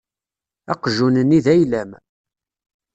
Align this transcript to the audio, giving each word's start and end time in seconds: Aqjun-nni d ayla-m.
Aqjun-nni 0.73 1.39
d 1.45 1.47
ayla-m. 1.53 1.91